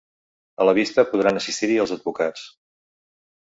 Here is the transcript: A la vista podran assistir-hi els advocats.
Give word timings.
A 0.63 0.65
la 0.67 0.73
vista 0.77 1.05
podran 1.11 1.41
assistir-hi 1.43 1.79
els 1.85 1.95
advocats. 1.99 2.49